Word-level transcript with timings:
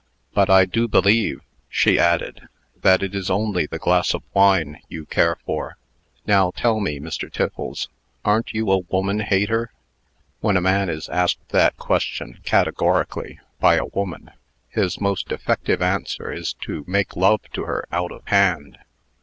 "But 0.33 0.49
I 0.49 0.65
do 0.65 0.87
believe," 0.87 1.41
she 1.69 1.99
added, 1.99 2.47
"that 2.81 3.03
it 3.03 3.13
is 3.13 3.29
only 3.29 3.67
the 3.67 3.77
glass 3.77 4.15
of 4.15 4.23
wine 4.33 4.81
you 4.89 5.05
care 5.05 5.35
for. 5.45 5.77
Now 6.25 6.49
tell 6.55 6.79
me, 6.79 6.99
Mr. 6.99 7.31
Tiffles, 7.31 7.87
aren't 8.25 8.51
you 8.51 8.71
a 8.71 8.79
woman 8.79 9.19
hater?" 9.19 9.71
"When 10.39 10.57
a 10.57 10.59
man 10.61 10.89
is 10.89 11.07
asked 11.09 11.49
that 11.49 11.77
question, 11.77 12.39
categorically, 12.43 13.41
by 13.59 13.75
a 13.75 13.85
woman, 13.85 14.31
his 14.69 14.99
most 14.99 15.31
effective 15.31 15.83
answer 15.83 16.31
is 16.33 16.53
to 16.61 16.83
make 16.87 17.15
love 17.15 17.41
to 17.53 17.65
her 17.65 17.85
out 17.91 18.11
of 18.11 18.23
hand. 18.25 18.79